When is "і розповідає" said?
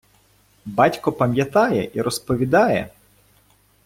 1.93-2.89